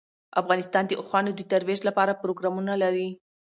افغانستان 0.41 0.83
د 0.87 0.91
اوښانو 0.99 1.31
د 1.35 1.41
ترویج 1.51 1.79
لپاره 1.89 2.19
پروګرامونه 2.21 2.73
لري. 2.83 3.09